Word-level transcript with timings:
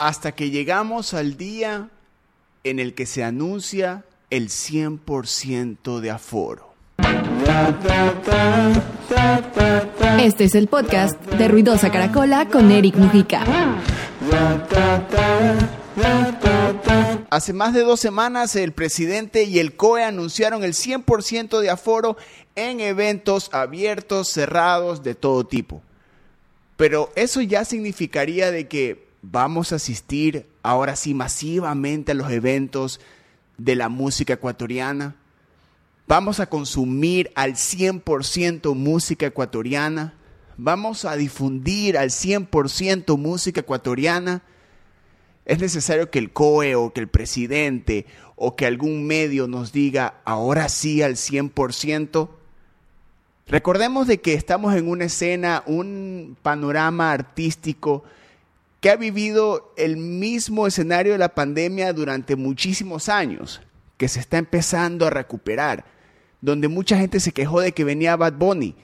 hasta 0.00 0.32
que 0.32 0.48
llegamos 0.48 1.12
al 1.12 1.36
día 1.36 1.90
en 2.64 2.78
el 2.78 2.94
que 2.94 3.04
se 3.04 3.22
anuncia 3.22 4.02
el 4.30 4.48
100% 4.48 6.00
de 6.00 6.10
aforo. 6.10 6.72
Este 10.18 10.44
es 10.44 10.54
el 10.54 10.68
podcast 10.68 11.22
de 11.26 11.48
Ruidosa 11.48 11.92
Caracola 11.92 12.48
con 12.48 12.70
Eric 12.70 12.96
Mujica. 12.96 13.44
Hace 17.28 17.52
más 17.52 17.74
de 17.74 17.82
dos 17.82 18.00
semanas 18.00 18.56
el 18.56 18.72
presidente 18.72 19.44
y 19.44 19.58
el 19.58 19.76
COE 19.76 20.04
anunciaron 20.04 20.64
el 20.64 20.72
100% 20.72 21.60
de 21.60 21.68
aforo 21.68 22.16
en 22.56 22.80
eventos 22.80 23.50
abiertos, 23.52 24.30
cerrados, 24.30 25.02
de 25.02 25.14
todo 25.14 25.44
tipo. 25.44 25.82
Pero 26.78 27.12
eso 27.16 27.42
ya 27.42 27.66
significaría 27.66 28.50
de 28.50 28.66
que 28.66 29.09
vamos 29.22 29.72
a 29.72 29.76
asistir 29.76 30.46
ahora 30.62 30.96
sí 30.96 31.14
masivamente 31.14 32.12
a 32.12 32.14
los 32.14 32.30
eventos 32.30 33.00
de 33.58 33.76
la 33.76 33.88
música 33.88 34.34
ecuatoriana. 34.34 35.16
Vamos 36.06 36.40
a 36.40 36.46
consumir 36.46 37.30
al 37.34 37.54
100% 37.54 38.74
música 38.74 39.26
ecuatoriana. 39.26 40.14
Vamos 40.56 41.04
a 41.04 41.16
difundir 41.16 41.96
al 41.96 42.10
100% 42.10 43.16
música 43.16 43.60
ecuatoriana. 43.60 44.42
Es 45.44 45.58
necesario 45.60 46.10
que 46.10 46.18
el 46.18 46.32
COE 46.32 46.74
o 46.74 46.92
que 46.92 47.00
el 47.00 47.08
presidente 47.08 48.06
o 48.36 48.56
que 48.56 48.66
algún 48.66 49.06
medio 49.06 49.46
nos 49.46 49.72
diga 49.72 50.20
ahora 50.24 50.68
sí 50.68 51.02
al 51.02 51.16
100%. 51.16 52.28
Recordemos 53.46 54.06
de 54.06 54.20
que 54.20 54.34
estamos 54.34 54.74
en 54.74 54.88
una 54.88 55.06
escena, 55.06 55.62
un 55.66 56.36
panorama 56.42 57.12
artístico 57.12 58.04
que 58.80 58.90
ha 58.90 58.96
vivido 58.96 59.72
el 59.76 59.96
mismo 59.98 60.66
escenario 60.66 61.12
de 61.12 61.18
la 61.18 61.34
pandemia 61.34 61.92
durante 61.92 62.34
muchísimos 62.34 63.08
años, 63.08 63.60
que 63.98 64.08
se 64.08 64.20
está 64.20 64.38
empezando 64.38 65.06
a 65.06 65.10
recuperar, 65.10 65.84
donde 66.40 66.68
mucha 66.68 66.96
gente 66.96 67.20
se 67.20 67.32
quejó 67.32 67.60
de 67.60 67.72
que 67.72 67.84
venía 67.84 68.16
Bad 68.16 68.34
Bunny. 68.34 68.74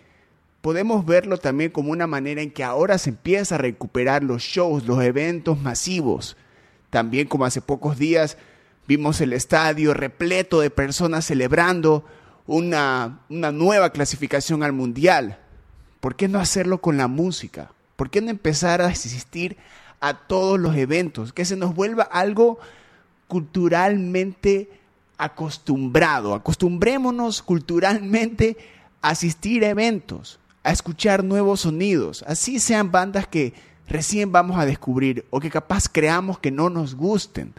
Podemos 0.60 1.06
verlo 1.06 1.38
también 1.38 1.70
como 1.70 1.92
una 1.92 2.06
manera 2.06 2.42
en 2.42 2.50
que 2.50 2.62
ahora 2.62 2.98
se 2.98 3.10
empieza 3.10 3.54
a 3.54 3.58
recuperar 3.58 4.22
los 4.22 4.42
shows, 4.42 4.84
los 4.84 5.02
eventos 5.02 5.58
masivos. 5.60 6.36
También 6.90 7.26
como 7.26 7.46
hace 7.46 7.62
pocos 7.62 7.98
días 7.98 8.36
vimos 8.86 9.20
el 9.20 9.32
estadio 9.32 9.94
repleto 9.94 10.60
de 10.60 10.70
personas 10.70 11.24
celebrando 11.24 12.04
una, 12.46 13.20
una 13.30 13.52
nueva 13.52 13.90
clasificación 13.90 14.62
al 14.62 14.72
mundial. 14.72 15.38
¿Por 16.00 16.16
qué 16.16 16.28
no 16.28 16.38
hacerlo 16.38 16.80
con 16.82 16.98
la 16.98 17.08
música? 17.08 17.70
¿Por 17.96 18.10
qué 18.10 18.20
no 18.20 18.30
empezar 18.30 18.82
a 18.82 18.88
asistir 18.88 19.56
a 20.00 20.14
todos 20.14 20.58
los 20.58 20.76
eventos, 20.76 21.32
que 21.32 21.44
se 21.44 21.56
nos 21.56 21.74
vuelva 21.74 22.04
algo 22.04 22.58
culturalmente 23.28 24.70
acostumbrado. 25.18 26.34
Acostumbrémonos 26.34 27.42
culturalmente 27.42 28.56
a 29.02 29.10
asistir 29.10 29.64
a 29.64 29.70
eventos, 29.70 30.38
a 30.62 30.72
escuchar 30.72 31.24
nuevos 31.24 31.60
sonidos, 31.60 32.24
así 32.26 32.58
sean 32.60 32.90
bandas 32.90 33.26
que 33.26 33.54
recién 33.88 34.32
vamos 34.32 34.58
a 34.58 34.66
descubrir 34.66 35.24
o 35.30 35.40
que 35.40 35.50
capaz 35.50 35.88
creamos 35.88 36.38
que 36.38 36.50
no 36.50 36.70
nos 36.70 36.94
gusten. 36.94 37.52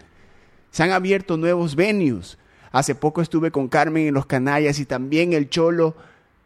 Se 0.72 0.84
han 0.84 0.92
abierto 0.92 1.38
nuevos 1.38 1.76
venues. 1.76 2.38
Hace 2.72 2.96
poco 2.96 3.22
estuve 3.22 3.50
con 3.52 3.70
Carmen 3.70 4.08
en 4.08 4.14
Los 4.14 4.26
Canallas 4.26 4.80
y 4.80 4.86
también 4.86 5.34
el 5.34 5.50
Cholo 5.50 5.96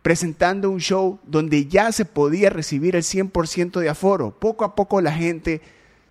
presentando 0.01 0.69
un 0.69 0.79
show 0.79 1.19
donde 1.25 1.65
ya 1.67 1.91
se 1.91 2.05
podía 2.05 2.49
recibir 2.49 2.95
el 2.95 3.03
100% 3.03 3.79
de 3.79 3.89
aforo. 3.89 4.31
Poco 4.39 4.63
a 4.63 4.75
poco 4.75 5.01
la 5.01 5.11
gente 5.11 5.61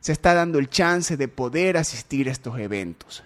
se 0.01 0.13
está 0.13 0.35
dando 0.35 0.59
el 0.59 0.69
chance 0.69 1.17
de 1.17 1.29
poder 1.29 1.77
asistir 1.77 2.29
a 2.29 2.33
estos 2.33 2.59
eventos. 2.59 3.23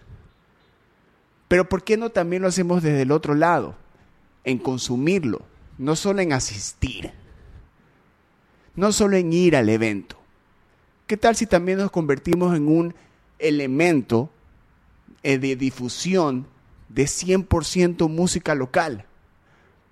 Pero 1.48 1.68
¿por 1.68 1.84
qué 1.84 1.96
no 1.96 2.10
también 2.10 2.42
lo 2.42 2.48
hacemos 2.48 2.82
desde 2.82 3.02
el 3.02 3.12
otro 3.12 3.34
lado? 3.34 3.76
En 4.42 4.58
consumirlo, 4.58 5.42
no 5.78 5.94
solo 5.96 6.20
en 6.20 6.32
asistir, 6.32 7.12
no 8.74 8.92
solo 8.92 9.16
en 9.16 9.32
ir 9.32 9.56
al 9.56 9.68
evento. 9.68 10.16
¿Qué 11.06 11.16
tal 11.16 11.36
si 11.36 11.46
también 11.46 11.78
nos 11.78 11.90
convertimos 11.90 12.56
en 12.56 12.66
un 12.68 12.94
elemento 13.38 14.30
eh, 15.22 15.38
de 15.38 15.54
difusión 15.54 16.46
de 16.88 17.04
100% 17.04 18.08
música 18.08 18.54
local? 18.54 19.06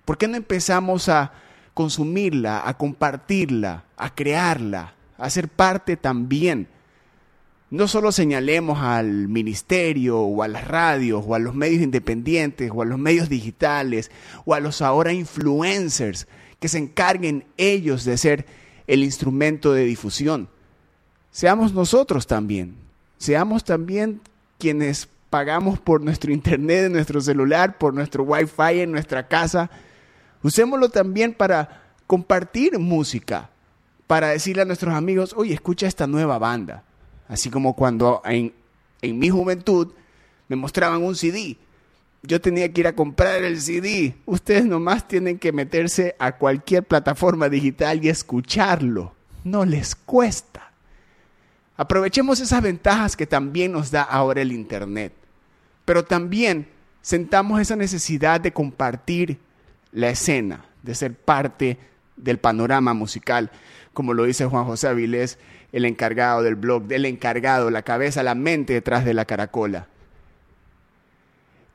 ¿Por 0.05 0.17
qué 0.17 0.27
no 0.27 0.35
empezamos 0.35 1.07
a 1.07 1.33
consumirla, 1.73 2.67
a 2.67 2.77
compartirla, 2.77 3.85
a 3.95 4.13
crearla, 4.13 4.95
a 5.17 5.29
ser 5.29 5.47
parte 5.47 5.95
también 5.95 6.67
no 7.73 7.87
solo 7.87 8.11
señalemos 8.11 8.83
al 8.83 9.27
ministerio 9.29 10.19
o 10.19 10.43
a 10.43 10.47
las 10.47 10.67
radios 10.67 11.23
o 11.25 11.33
a 11.33 11.39
los 11.39 11.55
medios 11.55 11.81
independientes 11.81 12.69
o 12.71 12.83
a 12.83 12.85
los 12.85 12.99
medios 12.99 13.29
digitales 13.29 14.11
o 14.45 14.53
a 14.53 14.59
los 14.59 14.83
ahora 14.83 15.11
influencers 15.11 16.27
que 16.59 16.67
se 16.67 16.77
encarguen 16.77 17.45
ellos 17.57 18.05
de 18.05 18.15
ser 18.19 18.45
el 18.85 19.03
instrumento 19.03 19.73
de 19.73 19.85
difusión. 19.85 20.49
Seamos 21.31 21.73
nosotros 21.73 22.27
también. 22.27 22.75
Seamos 23.17 23.63
también 23.63 24.21
quienes 24.59 25.09
pagamos 25.31 25.79
por 25.79 25.99
nuestro 25.99 26.31
internet 26.31 26.85
en 26.85 26.93
nuestro 26.93 27.21
celular, 27.21 27.79
por 27.79 27.95
nuestro 27.95 28.21
wifi 28.23 28.81
en 28.81 28.91
nuestra 28.91 29.27
casa. 29.27 29.71
Usémoslo 30.43 30.89
también 30.89 31.33
para 31.33 31.81
compartir 32.05 32.77
música, 32.77 33.49
para 34.05 34.27
decirle 34.27 34.61
a 34.61 34.65
nuestros 34.65 34.93
amigos, 34.93 35.33
oye, 35.35 35.55
escucha 35.55 35.87
esta 35.87 36.05
nueva 36.05 36.37
banda 36.37 36.83
Así 37.33 37.49
como 37.49 37.75
cuando 37.75 38.21
en, 38.25 38.53
mi 39.01 39.29
juventud 39.31 39.91
me 40.47 40.55
mostraban 40.55 41.01
un 41.01 41.15
CD. 41.15 41.57
Yo 42.21 42.39
tenía 42.39 42.71
que 42.71 42.81
ir 42.81 42.87
a 42.87 42.93
comprar 42.93 43.43
el 43.43 43.59
CD. 43.59 44.13
Ustedes 44.27 44.65
nomás 44.65 45.07
tienen 45.07 45.39
que 45.39 45.51
meterse 45.51 46.15
a 46.19 46.33
cualquier 46.37 46.83
plataforma 46.83 47.49
digital 47.49 48.05
y 48.05 48.09
escucharlo. 48.09 49.15
No 49.43 49.65
les 49.65 49.95
cuesta. 49.95 50.71
Aprovechemos 51.75 52.39
esas 52.39 52.61
ventajas 52.61 53.17
que 53.17 53.25
también 53.25 53.71
nos 53.71 53.89
da 53.89 54.03
ahora 54.03 54.43
el 54.43 54.51
Internet. 54.51 55.11
Pero 55.85 56.05
también 56.05 56.67
sentamos 57.01 57.59
esa 57.59 57.75
necesidad 57.75 58.41
de 58.41 58.53
compartir 58.53 59.39
la 59.91 60.11
escena, 60.11 60.65
de 60.83 60.93
ser 60.93 61.15
parte 61.15 61.79
del 62.15 62.37
panorama 62.37 62.93
musical, 62.93 63.49
como 63.91 64.13
lo 64.13 64.25
dice 64.25 64.45
Juan 64.45 64.65
José 64.65 64.87
Avilés 64.87 65.39
el 65.73 65.85
encargado 65.85 66.43
del 66.43 66.55
blog, 66.55 66.83
del 66.83 67.05
encargado, 67.05 67.71
la 67.71 67.81
cabeza, 67.81 68.23
la 68.23 68.35
mente 68.35 68.73
detrás 68.73 69.03
de 69.03 69.15
la 69.15 69.25
caracola. 69.25 69.87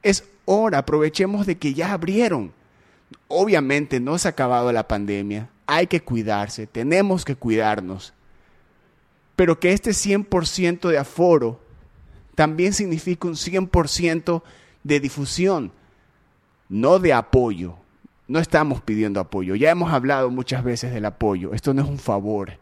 Es 0.03 0.25
hora, 0.44 0.78
aprovechemos 0.78 1.47
de 1.47 1.59
que 1.59 1.75
ya 1.75 1.92
abrieron. 1.92 2.53
Obviamente 3.26 3.98
no 3.98 4.16
se 4.16 4.28
ha 4.28 4.31
acabado 4.31 4.70
la 4.72 4.87
pandemia, 4.87 5.50
hay 5.66 5.88
que 5.88 6.00
cuidarse, 6.00 6.69
tenemos 6.69 7.25
que 7.25 7.34
cuidarnos. 7.34 8.14
Pero 9.34 9.58
que 9.58 9.72
este 9.72 9.91
100% 9.91 10.88
de 10.88 10.98
aforo 10.98 11.60
también 12.37 12.72
significa 12.72 13.26
un 13.26 13.34
100% 13.34 14.42
de 14.84 15.00
difusión, 15.00 15.72
no 16.69 17.00
de 17.00 17.12
apoyo. 17.12 17.75
No 18.28 18.38
estamos 18.38 18.81
pidiendo 18.82 19.20
apoyo, 19.20 19.56
ya 19.56 19.70
hemos 19.70 19.92
hablado 19.92 20.31
muchas 20.31 20.62
veces 20.62 20.92
del 20.92 21.06
apoyo, 21.06 21.53
esto 21.54 21.75
no 21.75 21.82
es 21.82 21.88
un 21.88 21.98
favor 21.98 22.58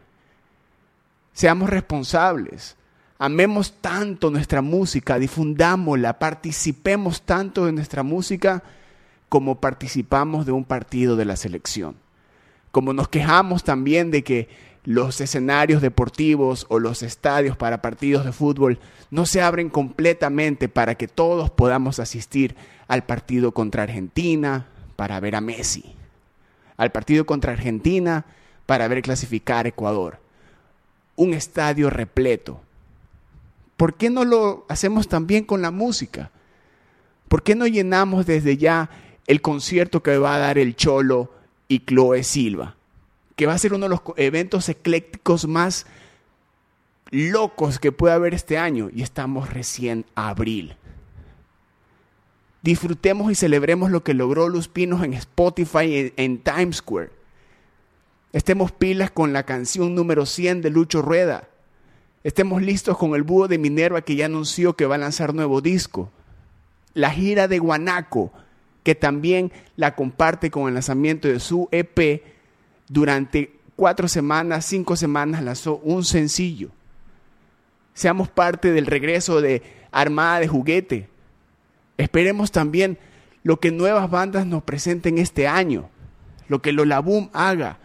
Seamos 1.36 1.68
responsables. 1.68 2.76
Amemos 3.18 3.74
tanto 3.82 4.30
nuestra 4.30 4.62
música, 4.62 5.18
difundámosla, 5.18 6.18
participemos 6.18 7.20
tanto 7.20 7.66
de 7.66 7.72
nuestra 7.72 8.02
música 8.02 8.62
como 9.28 9.60
participamos 9.60 10.46
de 10.46 10.52
un 10.52 10.64
partido 10.64 11.14
de 11.14 11.26
la 11.26 11.36
selección. 11.36 11.96
Como 12.70 12.94
nos 12.94 13.08
quejamos 13.08 13.64
también 13.64 14.10
de 14.10 14.24
que 14.24 14.48
los 14.84 15.20
escenarios 15.20 15.82
deportivos 15.82 16.64
o 16.70 16.78
los 16.78 17.02
estadios 17.02 17.54
para 17.54 17.82
partidos 17.82 18.24
de 18.24 18.32
fútbol 18.32 18.78
no 19.10 19.26
se 19.26 19.42
abren 19.42 19.68
completamente 19.68 20.70
para 20.70 20.94
que 20.94 21.06
todos 21.06 21.50
podamos 21.50 21.98
asistir 21.98 22.56
al 22.88 23.04
partido 23.04 23.52
contra 23.52 23.82
Argentina 23.82 24.68
para 24.96 25.20
ver 25.20 25.36
a 25.36 25.42
Messi, 25.42 25.96
al 26.78 26.92
partido 26.92 27.26
contra 27.26 27.52
Argentina 27.52 28.24
para 28.64 28.88
ver 28.88 29.02
clasificar 29.02 29.66
a 29.66 29.68
Ecuador 29.68 30.24
un 31.16 31.34
estadio 31.34 31.90
repleto. 31.90 32.60
¿Por 33.76 33.94
qué 33.94 34.08
no 34.10 34.24
lo 34.24 34.64
hacemos 34.68 35.08
también 35.08 35.44
con 35.44 35.60
la 35.62 35.70
música? 35.70 36.30
¿Por 37.28 37.42
qué 37.42 37.54
no 37.54 37.66
llenamos 37.66 38.26
desde 38.26 38.56
ya 38.56 38.90
el 39.26 39.42
concierto 39.42 40.02
que 40.02 40.18
va 40.18 40.36
a 40.36 40.38
dar 40.38 40.58
el 40.58 40.76
Cholo 40.76 41.32
y 41.68 41.80
Chloe 41.80 42.22
Silva? 42.22 42.76
Que 43.34 43.46
va 43.46 43.54
a 43.54 43.58
ser 43.58 43.74
uno 43.74 43.86
de 43.86 43.90
los 43.90 44.00
eventos 44.16 44.68
eclécticos 44.68 45.46
más 45.46 45.86
locos 47.10 47.78
que 47.78 47.92
puede 47.92 48.14
haber 48.14 48.34
este 48.34 48.58
año 48.58 48.88
y 48.94 49.02
estamos 49.02 49.52
recién 49.52 50.06
a 50.14 50.28
abril. 50.28 50.76
Disfrutemos 52.62 53.30
y 53.30 53.34
celebremos 53.34 53.90
lo 53.90 54.02
que 54.02 54.14
logró 54.14 54.48
Luz 54.48 54.68
Pinos 54.68 55.04
en 55.04 55.14
Spotify 55.14 56.12
en 56.16 56.38
Times 56.38 56.76
Square. 56.78 57.10
Estemos 58.36 58.70
pilas 58.70 59.10
con 59.10 59.32
la 59.32 59.44
canción 59.44 59.94
número 59.94 60.26
100 60.26 60.60
de 60.60 60.68
Lucho 60.68 61.00
Rueda. 61.00 61.48
Estemos 62.22 62.60
listos 62.60 62.98
con 62.98 63.14
el 63.14 63.22
búho 63.22 63.48
de 63.48 63.56
Minerva 63.56 64.02
que 64.02 64.14
ya 64.14 64.26
anunció 64.26 64.76
que 64.76 64.84
va 64.84 64.96
a 64.96 64.98
lanzar 64.98 65.32
nuevo 65.32 65.62
disco. 65.62 66.10
La 66.92 67.10
gira 67.10 67.48
de 67.48 67.58
Guanaco, 67.58 68.30
que 68.82 68.94
también 68.94 69.52
la 69.76 69.94
comparte 69.94 70.50
con 70.50 70.68
el 70.68 70.74
lanzamiento 70.74 71.28
de 71.28 71.40
su 71.40 71.70
EP. 71.72 72.24
Durante 72.88 73.58
cuatro 73.74 74.06
semanas, 74.06 74.66
cinco 74.66 74.96
semanas 74.96 75.42
lanzó 75.42 75.78
un 75.78 76.04
sencillo. 76.04 76.68
Seamos 77.94 78.28
parte 78.28 78.70
del 78.70 78.84
regreso 78.84 79.40
de 79.40 79.62
Armada 79.90 80.40
de 80.40 80.48
Juguete. 80.48 81.08
Esperemos 81.96 82.52
también 82.52 82.98
lo 83.44 83.60
que 83.60 83.70
nuevas 83.70 84.10
bandas 84.10 84.44
nos 84.44 84.62
presenten 84.62 85.16
este 85.16 85.48
año, 85.48 85.88
lo 86.48 86.60
que 86.60 86.72
Lola 86.72 87.00
Boom 87.00 87.30
haga. 87.32 87.78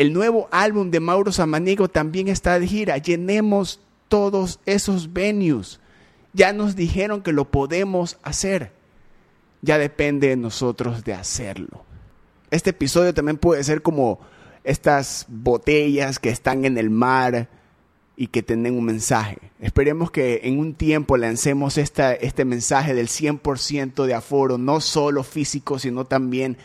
El 0.00 0.14
nuevo 0.14 0.48
álbum 0.50 0.90
de 0.90 0.98
Mauro 0.98 1.30
Samaniego 1.30 1.90
también 1.90 2.28
está 2.28 2.58
de 2.58 2.66
gira. 2.66 2.96
Llenemos 2.96 3.80
todos 4.08 4.58
esos 4.64 5.12
venues. 5.12 5.78
Ya 6.32 6.54
nos 6.54 6.74
dijeron 6.74 7.20
que 7.20 7.34
lo 7.34 7.50
podemos 7.50 8.16
hacer. 8.22 8.72
Ya 9.60 9.76
depende 9.76 10.28
de 10.28 10.36
nosotros 10.36 11.04
de 11.04 11.12
hacerlo. 11.12 11.84
Este 12.50 12.70
episodio 12.70 13.12
también 13.12 13.36
puede 13.36 13.62
ser 13.62 13.82
como 13.82 14.20
estas 14.64 15.26
botellas 15.28 16.18
que 16.18 16.30
están 16.30 16.64
en 16.64 16.78
el 16.78 16.88
mar 16.88 17.50
y 18.16 18.28
que 18.28 18.42
tienen 18.42 18.78
un 18.78 18.86
mensaje. 18.86 19.36
Esperemos 19.60 20.10
que 20.10 20.40
en 20.44 20.60
un 20.60 20.72
tiempo 20.72 21.18
lancemos 21.18 21.76
esta, 21.76 22.14
este 22.14 22.46
mensaje 22.46 22.94
del 22.94 23.08
100% 23.08 24.06
de 24.06 24.14
aforo, 24.14 24.56
no 24.56 24.80
solo 24.80 25.24
físico, 25.24 25.78
sino 25.78 26.06
también 26.06 26.56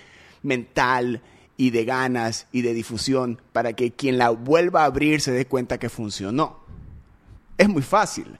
mental 0.42 1.22
y 1.58 1.70
de 1.70 1.86
ganas 1.86 2.48
y 2.52 2.62
de 2.62 2.74
difusión, 2.74 3.42
para 3.54 3.74
que 3.74 3.92
quien 3.92 4.18
la 4.18 4.30
vuelva 4.30 4.82
a 4.82 4.86
abrir 4.86 5.22
se 5.22 5.32
dé 5.32 5.46
cuenta 5.46 5.78
que 5.78 5.90
funcionó. 5.90 6.60
Es 7.58 7.70
muy 7.70 7.82
fácil, 7.82 8.40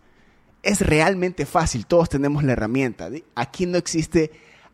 es 0.64 0.82
realmente 0.82 1.46
fácil, 1.46 1.86
todos 1.86 2.10
tenemos 2.10 2.44
la 2.44 2.54
herramienta. 2.54 3.10
Aquí 3.36 3.66
no 3.66 3.78
existe 3.78 4.32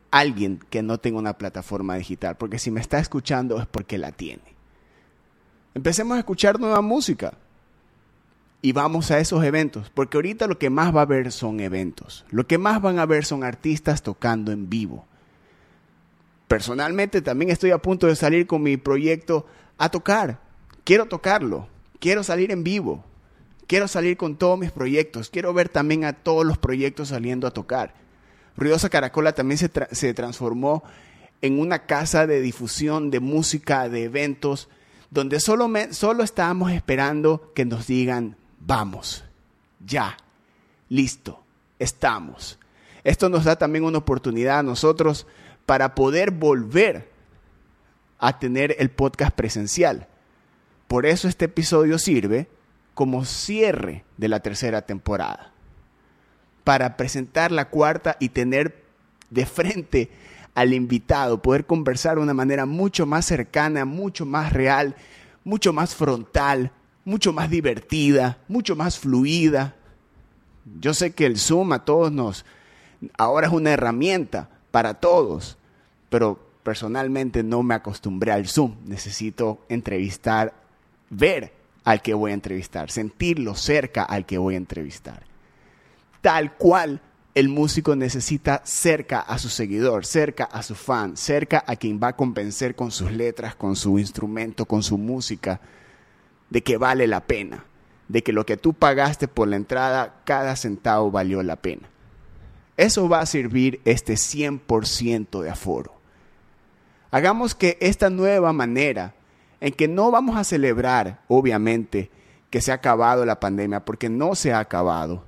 alguien 0.09 0.59
que 0.69 0.81
no 0.81 0.97
tenga 0.99 1.19
una 1.19 1.37
plataforma 1.37 1.95
digital, 1.95 2.37
porque 2.37 2.59
si 2.59 2.71
me 2.71 2.81
está 2.81 2.99
escuchando 2.99 3.59
es 3.59 3.67
porque 3.67 3.97
la 3.97 4.11
tiene. 4.11 4.43
Empecemos 5.73 6.15
a 6.15 6.19
escuchar 6.19 6.59
nueva 6.59 6.81
música 6.81 7.33
y 8.61 8.73
vamos 8.73 9.11
a 9.11 9.19
esos 9.19 9.43
eventos, 9.43 9.89
porque 9.89 10.17
ahorita 10.17 10.47
lo 10.47 10.59
que 10.59 10.69
más 10.69 10.95
va 10.95 10.99
a 10.99 11.03
haber 11.03 11.31
son 11.31 11.59
eventos, 11.59 12.25
lo 12.29 12.45
que 12.45 12.57
más 12.57 12.81
van 12.81 12.99
a 12.99 13.05
ver 13.05 13.25
son 13.25 13.43
artistas 13.43 14.01
tocando 14.01 14.51
en 14.51 14.69
vivo. 14.69 15.05
Personalmente 16.51 17.21
también 17.21 17.49
estoy 17.49 17.71
a 17.71 17.77
punto 17.77 18.07
de 18.07 18.15
salir 18.17 18.45
con 18.45 18.61
mi 18.61 18.75
proyecto 18.75 19.45
a 19.77 19.87
tocar, 19.87 20.41
quiero 20.83 21.05
tocarlo, 21.05 21.69
quiero 21.97 22.23
salir 22.23 22.51
en 22.51 22.65
vivo, 22.65 23.05
quiero 23.67 23.87
salir 23.87 24.17
con 24.17 24.35
todos 24.35 24.59
mis 24.59 24.69
proyectos, 24.69 25.29
quiero 25.29 25.53
ver 25.53 25.69
también 25.69 26.03
a 26.03 26.11
todos 26.11 26.45
los 26.45 26.57
proyectos 26.57 27.07
saliendo 27.07 27.47
a 27.47 27.51
tocar. 27.51 27.93
Ruidosa 28.57 28.89
Caracola 28.89 29.31
también 29.31 29.59
se, 29.59 29.71
se 29.91 30.13
transformó 30.13 30.83
en 31.41 31.57
una 31.57 31.85
casa 31.85 32.27
de 32.27 32.41
difusión 32.41 33.11
de 33.11 33.21
música, 33.21 33.87
de 33.87 34.03
eventos, 34.03 34.67
donde 35.09 35.39
solo, 35.39 35.71
solo 35.91 36.21
estábamos 36.21 36.73
esperando 36.73 37.53
que 37.55 37.63
nos 37.63 37.87
digan, 37.87 38.35
vamos, 38.59 39.23
ya, 39.79 40.17
listo, 40.89 41.41
estamos. 41.79 42.59
Esto 43.05 43.29
nos 43.29 43.45
da 43.45 43.55
también 43.55 43.85
una 43.85 43.99
oportunidad 43.99 44.59
a 44.59 44.63
nosotros 44.63 45.25
para 45.71 45.95
poder 45.95 46.31
volver 46.31 47.09
a 48.19 48.39
tener 48.39 48.75
el 48.77 48.89
podcast 48.89 49.33
presencial. 49.33 50.05
Por 50.89 51.05
eso 51.05 51.29
este 51.29 51.45
episodio 51.45 51.97
sirve 51.97 52.49
como 52.93 53.23
cierre 53.23 54.03
de 54.17 54.27
la 54.27 54.41
tercera 54.41 54.81
temporada 54.81 55.53
para 56.65 56.97
presentar 56.97 57.53
la 57.53 57.69
cuarta 57.69 58.17
y 58.19 58.27
tener 58.27 58.83
de 59.29 59.45
frente 59.45 60.11
al 60.55 60.73
invitado, 60.73 61.41
poder 61.41 61.65
conversar 61.65 62.17
de 62.17 62.23
una 62.23 62.33
manera 62.33 62.65
mucho 62.65 63.05
más 63.05 63.23
cercana, 63.23 63.85
mucho 63.85 64.25
más 64.25 64.51
real, 64.51 64.93
mucho 65.45 65.71
más 65.71 65.95
frontal, 65.95 66.73
mucho 67.05 67.31
más 67.31 67.49
divertida, 67.49 68.39
mucho 68.49 68.75
más 68.75 68.99
fluida. 68.99 69.73
Yo 70.81 70.93
sé 70.93 71.11
que 71.11 71.25
el 71.25 71.37
Zoom 71.37 71.71
a 71.71 71.85
todos 71.85 72.11
nos, 72.11 72.43
ahora 73.17 73.47
es 73.47 73.53
una 73.53 73.71
herramienta 73.71 74.49
para 74.69 74.95
todos, 74.95 75.57
pero 76.11 76.37
personalmente 76.61 77.41
no 77.41 77.63
me 77.63 77.73
acostumbré 77.73 78.31
al 78.31 78.47
Zoom. 78.47 78.75
Necesito 78.85 79.65
entrevistar, 79.67 80.53
ver 81.09 81.51
al 81.83 82.03
que 82.03 82.13
voy 82.13 82.29
a 82.29 82.35
entrevistar, 82.35 82.91
sentirlo 82.91 83.55
cerca 83.55 84.03
al 84.03 84.27
que 84.27 84.37
voy 84.37 84.53
a 84.53 84.57
entrevistar 84.57 85.31
tal 86.21 86.53
cual 86.53 87.01
el 87.33 87.49
músico 87.49 87.95
necesita 87.95 88.61
cerca 88.63 89.21
a 89.21 89.37
su 89.37 89.49
seguidor, 89.49 90.05
cerca 90.05 90.45
a 90.45 90.63
su 90.63 90.75
fan, 90.75 91.17
cerca 91.17 91.63
a 91.65 91.75
quien 91.75 91.99
va 92.01 92.09
a 92.09 92.15
convencer 92.15 92.75
con 92.75 92.91
sus 92.91 93.11
letras, 93.11 93.55
con 93.55 93.75
su 93.75 93.99
instrumento, 93.99 94.65
con 94.65 94.83
su 94.83 94.97
música, 94.97 95.61
de 96.49 96.61
que 96.61 96.77
vale 96.77 97.07
la 97.07 97.21
pena, 97.21 97.65
de 98.09 98.21
que 98.21 98.33
lo 98.33 98.45
que 98.45 98.57
tú 98.57 98.73
pagaste 98.73 99.27
por 99.27 99.47
la 99.47 99.55
entrada, 99.55 100.21
cada 100.25 100.55
centavo 100.55 101.09
valió 101.09 101.41
la 101.41 101.55
pena. 101.55 101.89
Eso 102.75 103.07
va 103.07 103.21
a 103.21 103.25
servir 103.25 103.79
este 103.85 104.13
100% 104.13 105.41
de 105.41 105.49
aforo. 105.49 106.00
Hagamos 107.11 107.55
que 107.55 107.77
esta 107.81 108.09
nueva 108.09 108.53
manera, 108.53 109.13
en 109.59 109.73
que 109.73 109.87
no 109.87 110.11
vamos 110.11 110.37
a 110.37 110.45
celebrar, 110.45 111.21
obviamente, 111.27 112.09
que 112.49 112.61
se 112.61 112.71
ha 112.71 112.75
acabado 112.75 113.25
la 113.25 113.39
pandemia, 113.39 113.83
porque 113.83 114.09
no 114.09 114.33
se 114.33 114.53
ha 114.53 114.59
acabado, 114.59 115.23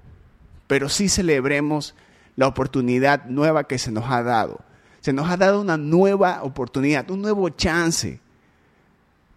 pero 0.67 0.89
sí 0.89 1.09
celebremos 1.09 1.93
la 2.35 2.47
oportunidad 2.47 3.25
nueva 3.25 3.65
que 3.65 3.77
se 3.77 3.91
nos 3.91 4.09
ha 4.09 4.23
dado. 4.23 4.61
Se 5.01 5.13
nos 5.13 5.29
ha 5.29 5.37
dado 5.37 5.59
una 5.61 5.77
nueva 5.77 6.41
oportunidad, 6.43 7.11
un 7.11 7.21
nuevo 7.21 7.49
chance 7.49 8.19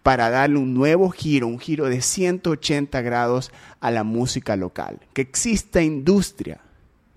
para 0.01 0.29
darle 0.29 0.57
un 0.57 0.73
nuevo 0.73 1.09
giro, 1.09 1.47
un 1.47 1.59
giro 1.59 1.89
de 1.89 2.01
180 2.01 3.01
grados 3.01 3.51
a 3.81 3.91
la 3.91 4.05
música 4.05 4.55
local. 4.55 5.01
Que 5.11 5.21
exista 5.21 5.81
industria, 5.81 6.61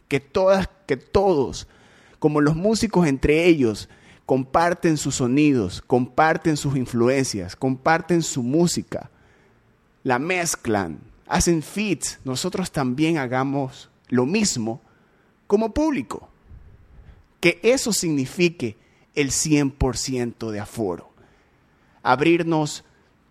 que 0.09 0.19
todas, 0.19 0.69
que 0.87 0.97
todos, 0.97 1.69
como 2.19 2.41
los 2.41 2.57
músicos 2.57 3.07
entre 3.07 3.47
ellos, 3.47 3.89
comparten 4.31 4.97
sus 4.97 5.17
sonidos, 5.17 5.83
comparten 5.85 6.57
sus 6.57 6.77
influencias, 6.77 7.57
comparten 7.57 8.23
su 8.23 8.45
música, 8.45 9.11
la 10.05 10.21
mezclan, 10.21 11.01
hacen 11.27 11.65
fits, 11.65 12.21
nosotros 12.25 12.71
también 12.71 13.19
hagamos 13.19 13.91
lo 14.07 14.27
mismo 14.27 14.83
como 15.49 15.75
público. 15.75 16.29
Que 17.41 17.59
eso 17.65 17.93
signifique 17.93 18.77
el 19.17 19.33
100% 19.33 20.53
de 20.53 20.61
aforo. 20.61 21.11
Abrirnos 22.05 22.85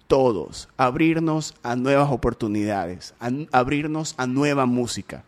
todos, 0.08 0.68
abrirnos 0.76 1.56
a 1.64 1.78
nuevas 1.78 2.12
oportunidades, 2.12 3.14
abrirnos 3.54 4.16
a 4.18 4.28
nueva 4.28 4.66
música. 4.66 5.24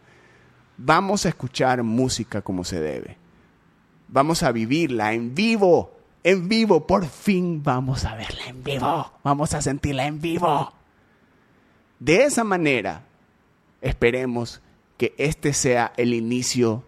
Vamos 0.75 1.25
a 1.25 1.29
escuchar 1.29 1.81
música 1.81 2.41
como 2.41 2.65
se 2.65 2.81
debe. 2.81 3.20
Vamos 4.11 4.43
a 4.43 4.51
vivirla 4.51 5.13
en 5.13 5.33
vivo, 5.33 5.93
en 6.21 6.49
vivo. 6.49 6.85
Por 6.85 7.05
fin 7.05 7.63
vamos 7.63 8.03
a 8.03 8.15
verla 8.15 8.45
en 8.47 8.61
vivo. 8.61 9.11
Vamos 9.23 9.53
a 9.53 9.61
sentirla 9.61 10.05
en 10.05 10.19
vivo. 10.19 10.73
De 11.97 12.25
esa 12.25 12.43
manera, 12.43 13.05
esperemos 13.79 14.61
que 14.97 15.15
este 15.17 15.53
sea 15.53 15.93
el 15.95 16.13
inicio 16.13 16.83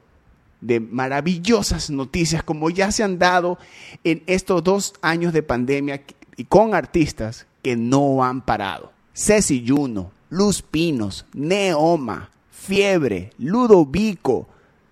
de 0.60 0.82
maravillosas 0.82 1.90
noticias 1.90 2.44
como 2.44 2.70
ya 2.70 2.92
se 2.92 3.04
han 3.04 3.20
dado 3.20 3.58
en 4.04 4.24
estos 4.28 4.62
dos 4.62 4.94
años 5.02 5.32
de 5.32 5.44
pandemia 5.44 6.04
y 6.36 6.44
con 6.44 6.76
artistas 6.76 7.48
que 7.62 7.78
no 7.78 8.24
han 8.26 8.42
parado. 8.42 8.92
Ceci 9.14 9.64
Juno, 9.66 10.12
Luz 10.30 10.62
Pinos, 10.62 11.26
Neoma, 11.34 12.32
Fiebre, 12.52 13.32
Ludovico, 13.38 14.48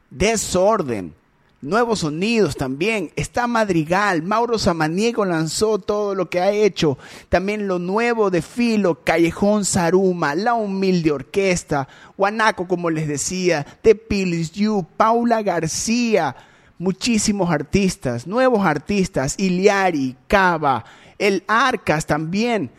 Desorden, 0.10 1.14
nuevos 1.62 2.00
sonidos 2.00 2.56
también. 2.56 3.12
Está 3.15 3.48
Madrigal, 3.48 4.24
Mauro 4.24 4.58
Samaniego 4.58 5.25
lanzó 5.25 5.80
todo 5.80 6.15
lo 6.15 6.30
que 6.30 6.41
ha 6.41 6.51
hecho. 6.51 6.98
También 7.30 7.68
lo 7.68 7.80
nuevo 7.80 8.30
de 8.30 8.41
Filo, 8.41 9.03
Callejón 9.03 9.65
Saruma, 9.65 10.36
La 10.36 10.53
Humilde 10.53 11.12
Orquesta, 11.12 11.88
Guanaco, 12.18 12.68
como 12.68 12.89
les 12.89 13.08
decía, 13.08 13.65
The 13.82 13.96
Pilis 13.96 14.51
You, 14.51 14.86
Paula 14.98 15.41
García, 15.41 16.36
muchísimos 16.77 17.50
artistas, 17.51 18.27
nuevos 18.27 18.65
artistas, 18.65 19.36
Iliari, 19.38 20.15
Cava, 20.27 20.84
El 21.18 21.44
Arcas 21.48 22.06
también. 22.06 22.72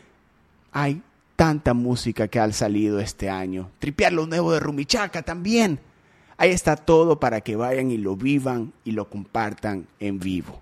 Hay 0.73 1.03
tanta 1.37 1.75
música 1.75 2.29
que 2.29 2.41
ha 2.41 2.51
salido 2.53 2.99
este 2.99 3.29
año. 3.31 3.71
Tripear 3.79 4.13
lo 4.13 4.27
nuevo 4.27 4.53
de 4.53 4.61
Rumichaca 4.61 5.23
también 5.23 5.81
Ahí 6.37 6.51
está 6.51 6.77
todo 6.77 7.21
para 7.21 7.41
que 7.41 7.57
vayan 7.57 7.91
y 7.91 7.99
lo 7.99 8.17
vivan 8.17 8.73
y 8.85 8.93
lo 8.93 9.09
compartan 9.09 9.87
en 10.01 10.19
vivo. 10.19 10.61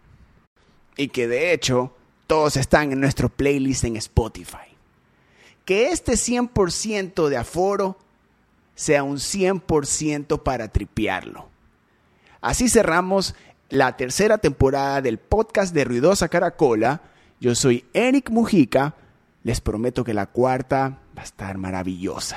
Y 0.97 1.09
que 1.09 1.29
de 1.29 1.53
hecho 1.53 1.95
todos 2.27 2.57
están 2.57 2.93
en 2.93 3.01
nuestro 3.01 3.29
playlist 3.29 3.85
en 3.85 3.97
Spotify. 3.97 4.59
Que 5.65 5.91
este 5.91 6.13
100% 6.13 7.29
de 7.29 7.37
aforo 7.37 7.99
sea 8.75 9.03
un 9.03 9.17
100% 9.17 10.43
para 10.43 10.69
tripearlo. 10.69 11.49
Así 12.41 12.69
cerramos 12.69 13.35
la 13.69 13.97
tercera 13.97 14.39
temporada 14.39 15.03
del 15.03 15.19
podcast 15.19 15.75
de 15.75 15.85
Ruidosa 15.85 16.29
Caracola. 16.29 17.03
Yo 17.41 17.55
soy 17.55 17.85
Eric 17.93 18.31
Mujica. 18.31 18.95
Les 19.43 19.61
prometo 19.61 20.05
que 20.05 20.15
la 20.15 20.27
cuarta 20.27 20.99
va 21.17 21.23
a 21.23 21.25
estar 21.25 21.57
maravillosa. 21.57 22.37